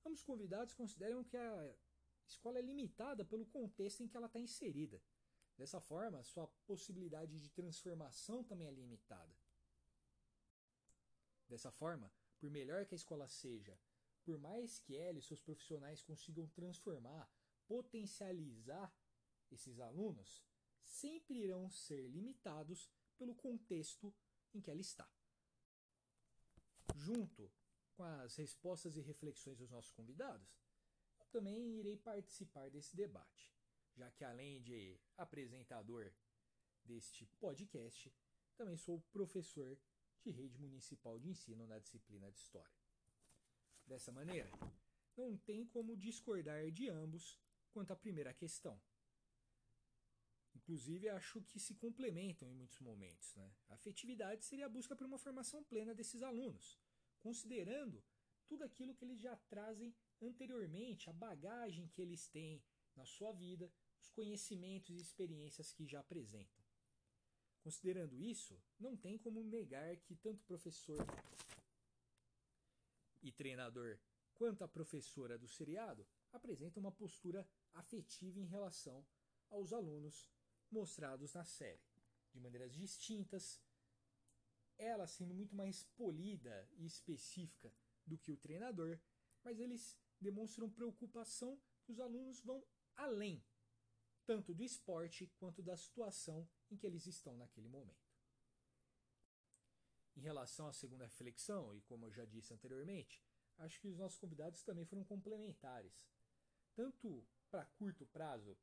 Ambos 0.05 0.22
convidados 0.22 0.74
consideram 0.74 1.24
que 1.24 1.38
a 1.38 1.75
escola 2.27 2.60
é 2.60 2.62
limitada 2.62 3.25
pelo 3.25 3.45
contexto 3.45 4.03
em 4.03 4.07
que 4.07 4.15
ela 4.15 4.27
está 4.27 4.39
inserida. 4.39 5.01
Dessa 5.57 5.79
forma, 5.79 6.24
sua 6.24 6.48
possibilidade 6.67 7.39
de 7.39 7.50
transformação 7.50 8.43
também 8.43 8.67
é 8.67 8.72
limitada. 8.72 9.36
Dessa 11.48 11.72
forma, 11.72 12.12
por 12.39 12.50
melhor 12.50 12.86
que 12.86 12.93
a 12.93 12.98
escola 12.98 13.27
seja, 13.27 13.79
por 14.24 14.38
mais 14.38 14.79
que 14.79 14.95
ela 14.98 15.17
e 15.17 15.22
seus 15.22 15.41
profissionais 15.41 16.01
consigam 16.01 16.48
transformar, 16.50 17.31
potencializar 17.67 18.93
esses 19.51 19.79
alunos, 19.79 20.43
sempre 20.86 21.39
irão 21.39 21.70
ser 21.70 22.08
limitados 22.08 22.89
pelo 23.18 23.36
contexto 23.36 24.13
em 24.54 24.62
que 24.62 24.70
ela 24.70 24.82
está. 24.82 25.10
Junto 26.96 27.51
com 27.94 28.04
as 28.04 28.36
respostas 28.36 28.96
e 28.96 29.01
reflexões 29.01 29.58
dos 29.58 29.70
nossos 29.70 29.92
convidados, 29.92 30.58
eu 31.20 31.25
também 31.27 31.80
irei 31.80 31.98
participar 31.98 32.70
desse 32.70 32.96
debate, 32.96 33.54
já 33.96 34.10
que 34.12 34.24
além 34.24 34.62
de 34.62 35.00
apresentador 35.18 36.13
deste 36.84 37.25
podcast, 37.39 38.13
também 38.56 38.77
sou 38.77 39.01
professor 39.12 39.77
de 40.24 40.32
rede 40.32 40.58
municipal 40.58 41.20
de 41.20 41.30
ensino 41.30 41.68
na 41.68 41.80
disciplina 41.80 42.32
de 42.32 42.39
História. 42.39 42.75
Dessa 43.86 44.12
maneira, 44.12 44.50
não 45.15 45.38
tem 45.38 45.65
como 45.65 45.96
discordar 45.96 46.72
de 46.72 46.89
ambos 46.89 47.39
quanto 47.72 47.92
à 47.92 47.96
primeira 47.96 48.34
questão. 48.34 48.82
Inclusive, 50.65 51.10
acho 51.10 51.43
que 51.43 51.60
se 51.60 51.75
complementam 51.75 52.50
em 52.50 52.55
muitos 52.55 52.79
momentos. 52.79 53.36
Né? 53.36 53.53
A 53.69 53.75
afetividade 53.75 54.43
seria 54.43 54.65
a 54.65 54.69
busca 54.69 54.95
por 54.95 55.05
uma 55.05 55.19
formação 55.19 55.63
plena 55.63 55.93
desses 55.93 56.24
alunos, 56.24 56.79
considerando 57.19 58.03
tudo 58.48 58.63
aquilo 58.63 58.95
que 58.95 59.05
eles 59.05 59.22
já 59.22 59.36
trazem 59.48 59.95
anteriormente, 60.19 61.07
a 61.07 61.13
bagagem 61.13 61.88
que 61.89 62.01
eles 62.01 62.27
têm 62.27 62.63
na 62.95 63.06
sua 63.06 63.32
vida, 63.32 63.71
os 64.01 64.10
conhecimentos 64.10 64.97
e 64.97 65.01
experiências 65.01 65.71
que 65.71 65.86
já 65.86 65.99
apresentam. 65.99 66.65
Considerando 67.62 68.19
isso, 68.19 68.60
não 68.80 68.97
tem 68.97 69.19
como 69.19 69.43
negar 69.43 69.95
que 69.97 70.15
tanto 70.15 70.43
professor 70.45 71.06
e 73.21 73.32
treinador 73.32 73.99
quanto 74.34 74.63
a 74.63 74.67
professora 74.67 75.38
do 75.38 75.47
seriado 75.47 76.08
apresentam 76.34 76.82
uma 76.82 76.91
postura 76.91 77.47
afetiva 77.73 78.39
em 78.39 78.45
relação 78.45 79.06
aos 79.49 79.71
alunos 79.71 80.28
mostrados 80.71 81.34
na 81.34 81.43
série, 81.43 81.82
de 82.34 82.39
maneiras 82.39 82.73
distintas, 82.73 83.62
ela 84.78 85.08
sendo 85.08 85.34
muito 85.34 85.56
mais 85.56 85.84
polida 85.95 86.67
e 86.73 86.86
específica 86.86 87.73
do 88.06 88.17
que 88.17 88.32
o 88.32 88.38
treinador, 88.38 88.99
mas 89.43 89.60
eles 89.60 89.97
demonstram 90.19 90.69
preocupação 90.69 91.60
que 91.84 91.91
os 91.91 91.99
alunos 91.99 92.41
vão 92.41 92.63
além, 92.95 93.43
tanto 94.25 94.54
do 94.54 94.63
esporte 94.63 95.28
quanto 95.38 95.62
da 95.62 95.78
situação 95.78 96.47
em 96.69 96.78
que 96.78 96.86
eles 96.86 97.06
estão 97.06 97.38
naquele 97.38 97.69
momento. 97.69 98.06
Em 100.15 100.21
relação 100.21 100.67
à 100.67 100.73
segunda 100.73 101.06
reflexão, 101.06 101.75
e 101.75 101.82
como 101.82 102.06
eu 102.06 102.12
já 102.12 102.25
disse 102.25 102.54
anteriormente, 102.54 103.21
acho 103.58 103.80
que 103.80 103.88
os 103.88 103.97
nossos 103.97 104.17
convidados 104.17 104.63
também 104.63 104.86
foram 104.86 105.04
complementares. 105.04 105.93
Tanto 106.73 107.25
para 107.49 107.65
curto 107.65 108.06
prazo, 108.08 108.58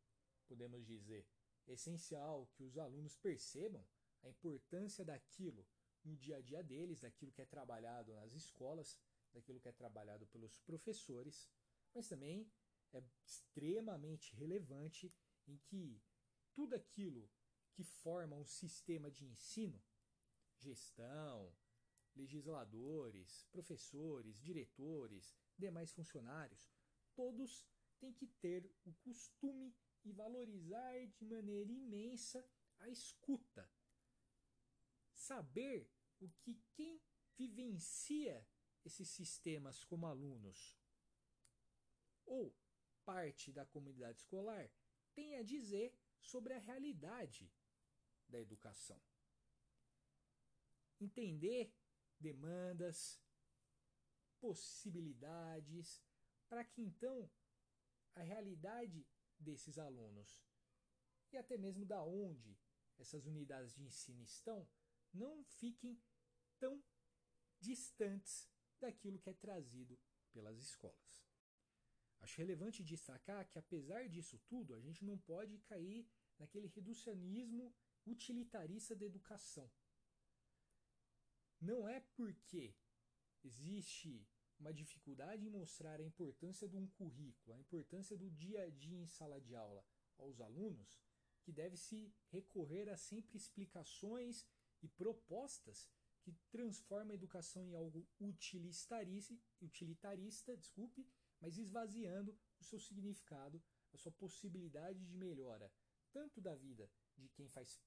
podemos 0.46 0.84
dizer, 0.86 1.26
essencial 1.72 2.46
que 2.54 2.62
os 2.62 2.76
alunos 2.78 3.16
percebam 3.16 3.84
a 4.22 4.28
importância 4.28 5.04
daquilo 5.04 5.66
no 6.04 6.16
dia 6.16 6.36
a 6.36 6.40
dia 6.40 6.62
deles, 6.62 7.00
daquilo 7.00 7.32
que 7.32 7.42
é 7.42 7.46
trabalhado 7.46 8.14
nas 8.14 8.34
escolas, 8.34 8.98
daquilo 9.32 9.60
que 9.60 9.68
é 9.68 9.72
trabalhado 9.72 10.26
pelos 10.26 10.58
professores, 10.58 11.48
mas 11.94 12.08
também 12.08 12.50
é 12.92 13.02
extremamente 13.24 14.34
relevante 14.36 15.12
em 15.46 15.56
que 15.58 16.02
tudo 16.54 16.74
aquilo 16.74 17.30
que 17.72 17.82
forma 17.82 18.36
um 18.36 18.44
sistema 18.44 19.10
de 19.10 19.24
ensino, 19.24 19.82
gestão, 20.58 21.54
legisladores, 22.14 23.46
professores, 23.50 24.40
diretores, 24.40 25.34
demais 25.56 25.92
funcionários, 25.92 26.70
todos 27.14 27.66
têm 27.98 28.12
que 28.12 28.26
ter 28.26 28.70
o 28.84 28.92
costume 28.94 29.74
e 30.04 30.12
valorizar 30.12 31.06
de 31.08 31.24
maneira 31.24 31.70
imensa 31.70 32.44
a 32.78 32.88
escuta. 32.88 33.70
Saber 35.12 35.88
o 36.20 36.28
que 36.40 36.60
quem 36.72 37.00
vivencia 37.36 38.46
esses 38.84 39.08
sistemas 39.08 39.84
como 39.84 40.06
alunos 40.06 40.78
ou 42.24 42.54
parte 43.04 43.52
da 43.52 43.64
comunidade 43.66 44.18
escolar 44.18 44.70
tem 45.14 45.36
a 45.36 45.42
dizer 45.42 45.96
sobre 46.20 46.54
a 46.54 46.58
realidade 46.58 47.52
da 48.28 48.40
educação. 48.40 49.00
Entender 51.00 51.74
demandas, 52.18 53.20
possibilidades, 54.40 56.02
para 56.48 56.64
que 56.64 56.82
então 56.82 57.30
a 58.14 58.22
realidade 58.22 59.06
desses 59.42 59.78
alunos 59.78 60.40
e 61.32 61.36
até 61.36 61.56
mesmo 61.56 61.84
da 61.84 62.02
onde 62.02 62.58
essas 62.98 63.26
unidades 63.26 63.74
de 63.74 63.84
ensino 63.84 64.22
estão 64.22 64.68
não 65.12 65.44
fiquem 65.44 66.00
tão 66.58 66.82
distantes 67.60 68.48
daquilo 68.80 69.18
que 69.18 69.30
é 69.30 69.34
trazido 69.34 69.98
pelas 70.32 70.58
escolas. 70.58 71.26
Acho 72.20 72.38
relevante 72.38 72.84
destacar 72.84 73.48
que, 73.48 73.58
apesar 73.58 74.08
disso 74.08 74.38
tudo, 74.46 74.74
a 74.74 74.80
gente 74.80 75.04
não 75.04 75.18
pode 75.18 75.58
cair 75.58 76.08
naquele 76.38 76.68
reducionismo 76.68 77.74
utilitarista 78.06 78.94
da 78.94 79.04
educação. 79.04 79.70
Não 81.60 81.88
é 81.88 82.00
porque 82.00 82.74
existe 83.44 84.26
uma 84.62 84.72
dificuldade 84.72 85.44
em 85.44 85.50
mostrar 85.50 86.00
a 86.00 86.04
importância 86.04 86.68
de 86.68 86.76
um 86.76 86.86
currículo, 86.86 87.52
a 87.52 87.58
importância 87.58 88.16
do 88.16 88.30
dia 88.30 88.62
a 88.62 88.70
dia 88.70 88.96
em 88.96 89.06
sala 89.06 89.40
de 89.40 89.56
aula 89.56 89.84
aos 90.16 90.40
alunos, 90.40 91.02
que 91.42 91.52
deve-se 91.52 92.14
recorrer 92.28 92.88
a 92.88 92.96
sempre 92.96 93.36
explicações 93.36 94.46
e 94.80 94.88
propostas 94.88 95.88
que 96.22 96.32
transformam 96.48 97.10
a 97.10 97.14
educação 97.14 97.66
em 97.66 97.74
algo 97.74 98.08
utilitarista, 98.20 99.36
desculpe, 100.56 101.04
mas 101.40 101.58
esvaziando 101.58 102.38
o 102.60 102.64
seu 102.64 102.78
significado, 102.78 103.60
a 103.92 103.96
sua 103.96 104.12
possibilidade 104.12 105.04
de 105.04 105.16
melhora, 105.16 105.72
tanto 106.12 106.40
da 106.40 106.54
vida 106.54 106.88
de 107.18 107.28
quem 107.30 107.48
faz 107.48 107.80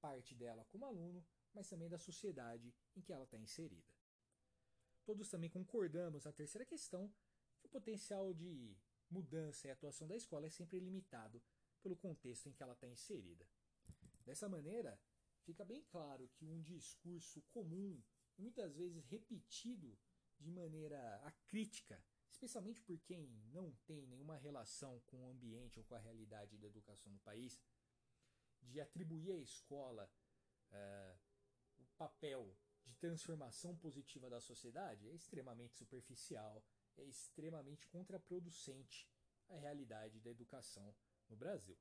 parte 0.00 0.34
dela 0.34 0.64
como 0.64 0.84
aluno, 0.84 1.24
mas 1.54 1.68
também 1.68 1.88
da 1.88 1.98
sociedade 1.98 2.74
em 2.96 3.00
que 3.00 3.12
ela 3.12 3.22
está 3.22 3.38
inserida. 3.38 3.91
Todos 5.04 5.28
também 5.28 5.50
concordamos 5.50 6.24
na 6.24 6.32
terceira 6.32 6.64
questão 6.64 7.12
que 7.58 7.66
o 7.66 7.70
potencial 7.70 8.32
de 8.32 8.76
mudança 9.10 9.66
e 9.66 9.70
atuação 9.70 10.06
da 10.06 10.16
escola 10.16 10.46
é 10.46 10.50
sempre 10.50 10.78
limitado 10.78 11.42
pelo 11.82 11.96
contexto 11.96 12.48
em 12.48 12.52
que 12.52 12.62
ela 12.62 12.72
está 12.72 12.88
inserida. 12.88 13.46
Dessa 14.24 14.48
maneira, 14.48 14.98
fica 15.44 15.64
bem 15.64 15.82
claro 15.82 16.28
que 16.36 16.46
um 16.46 16.62
discurso 16.62 17.42
comum 17.50 18.02
muitas 18.38 18.74
vezes 18.76 19.04
repetido 19.06 19.98
de 20.38 20.50
maneira 20.50 21.16
acrítica, 21.24 22.02
especialmente 22.30 22.80
por 22.80 22.98
quem 23.00 23.28
não 23.52 23.72
tem 23.86 24.06
nenhuma 24.06 24.36
relação 24.36 25.00
com 25.06 25.24
o 25.24 25.28
ambiente 25.28 25.78
ou 25.78 25.84
com 25.84 25.94
a 25.94 26.00
realidade 26.00 26.56
da 26.58 26.66
educação 26.66 27.12
no 27.12 27.18
país, 27.20 27.60
de 28.62 28.80
atribuir 28.80 29.32
à 29.32 29.38
escola 29.38 30.10
uh, 30.70 31.18
o 31.78 31.84
papel 31.96 32.56
de 32.84 32.94
transformação 32.96 33.76
positiva 33.76 34.28
da 34.28 34.40
sociedade 34.40 35.08
é 35.08 35.14
extremamente 35.14 35.74
superficial, 35.74 36.64
é 36.96 37.04
extremamente 37.04 37.86
contraproducente 37.88 39.08
à 39.48 39.56
realidade 39.56 40.20
da 40.20 40.30
educação 40.30 40.94
no 41.28 41.36
Brasil. 41.36 41.78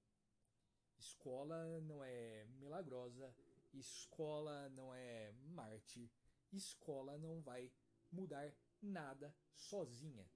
Escola 0.97 1.79
não 1.81 2.03
é 2.03 2.45
milagrosa, 2.59 3.33
escola 3.73 4.69
não 4.69 4.93
é 4.93 5.31
Marte, 5.31 6.11
escola 6.51 7.17
não 7.17 7.41
vai 7.41 7.71
mudar 8.11 8.53
nada 8.81 9.33
sozinha. 9.55 10.29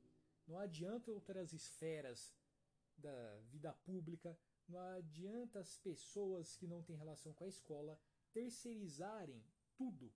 Não 0.48 0.58
adianta 0.58 1.12
outras 1.12 1.54
esferas 1.54 2.34
da 2.98 3.38
vida 3.52 3.74
pública, 3.74 4.38
não 4.68 4.80
adianta 4.80 5.60
as 5.60 5.78
pessoas 5.78 6.56
que 6.56 6.68
não 6.68 6.82
têm 6.82 6.96
relação 6.96 7.34
com 7.34 7.44
a 7.44 7.48
escola 7.48 8.00
terceirizarem 8.32 9.44
tudo 9.76 10.12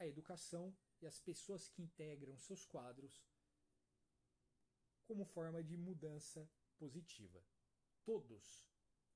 a 0.00 0.06
educação 0.06 0.74
e 1.02 1.06
as 1.06 1.20
pessoas 1.20 1.68
que 1.68 1.82
integram 1.82 2.36
seus 2.38 2.64
quadros 2.64 3.22
como 5.04 5.26
forma 5.26 5.62
de 5.62 5.76
mudança 5.76 6.48
positiva. 6.78 7.44
Todos, 8.02 8.66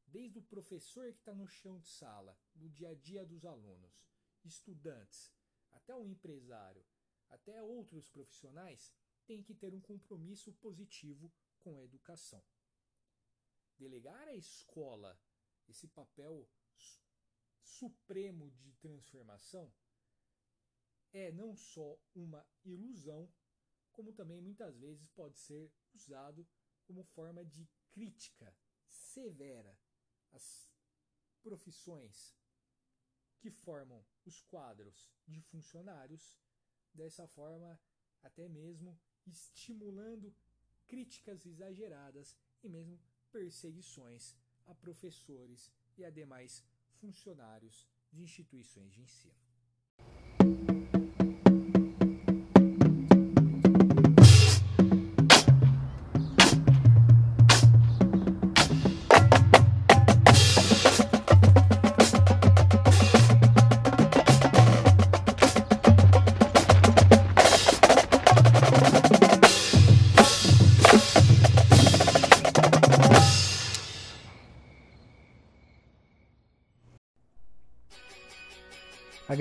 desde 0.07 0.39
o 0.39 0.43
professor 0.43 1.11
que 1.13 1.21
está 1.21 1.35
no 1.35 1.49
chão 1.49 1.81
de 1.81 1.89
sala, 1.89 2.39
no 2.55 2.69
dia 2.69 2.91
a 2.91 2.95
dia 2.95 3.25
dos 3.25 3.47
alunos, 3.47 4.07
estudantes, 4.45 5.33
até 5.73 5.97
o 5.97 6.07
empresário, 6.07 6.85
até 7.31 7.63
outros 7.63 8.11
profissionais, 8.11 8.93
têm 9.27 9.43
que 9.43 9.55
ter 9.55 9.73
um 9.73 9.81
compromisso 9.81 10.53
positivo 10.55 11.33
com 11.61 11.79
a 11.79 11.83
educação. 11.83 12.45
Delegar 13.79 14.29
à 14.29 14.35
escola 14.35 15.19
esse 15.67 15.89
papel 15.89 16.47
supremo 17.63 18.51
de 18.51 18.73
transformação 18.75 19.73
é 21.15 21.31
não 21.31 21.55
só 21.55 21.97
uma 22.15 22.45
ilusão, 22.65 23.33
como 23.93 24.13
também 24.13 24.41
muitas 24.41 24.77
vezes 24.77 25.09
pode 25.11 25.39
ser 25.39 25.73
usado 25.95 26.47
como 26.83 27.05
forma 27.05 27.45
de 27.45 27.67
crítica 27.93 28.55
severa 28.89 29.79
às 30.33 30.69
profissões 31.41 32.37
que 33.39 33.51
formam 33.51 34.05
os 34.25 34.43
quadros 34.43 35.13
de 35.27 35.41
funcionários, 35.41 36.37
dessa 36.93 37.29
forma, 37.29 37.81
até 38.23 38.49
mesmo 38.49 38.99
estimulando 39.27 40.35
críticas 40.87 41.47
exageradas 41.47 42.37
e 42.63 42.69
mesmo 42.69 43.01
perseguições 43.31 44.35
a 44.67 44.75
professores 44.75 45.71
e 45.97 46.05
a 46.05 46.11
demais 46.11 46.65
funcionários 47.01 47.87
de 48.11 48.23
instituições 48.23 48.93
de 48.93 49.03
ensino. 49.03 49.44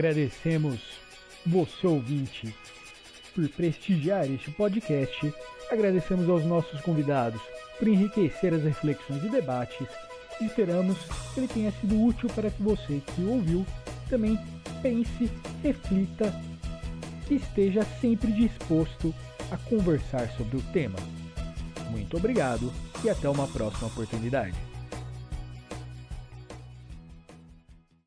Agradecemos 0.03 0.81
você 1.45 1.87
ouvinte 1.87 2.53
por 3.33 3.47
prestigiar 3.47 4.29
este 4.29 4.51
podcast. 4.51 5.33
Agradecemos 5.71 6.29
aos 6.29 6.43
nossos 6.43 6.81
convidados 6.81 7.41
por 7.79 7.87
enriquecer 7.87 8.53
as 8.53 8.63
reflexões 8.63 9.23
e 9.23 9.29
debates. 9.29 9.87
Esperamos 10.41 10.97
que 11.33 11.39
ele 11.39 11.47
tenha 11.47 11.71
sido 11.71 12.03
útil 12.03 12.29
para 12.35 12.51
que 12.51 12.61
você 12.61 13.01
que 13.15 13.23
ouviu 13.23 13.65
também 14.09 14.37
pense, 14.81 15.31
reflita 15.63 16.33
e 17.31 17.35
esteja 17.35 17.85
sempre 18.01 18.33
disposto 18.33 19.15
a 19.49 19.57
conversar 19.69 20.29
sobre 20.35 20.57
o 20.57 20.61
tema. 20.73 20.99
Muito 21.91 22.17
obrigado 22.17 22.73
e 23.05 23.09
até 23.09 23.29
uma 23.29 23.47
próxima 23.47 23.87
oportunidade. 23.87 24.72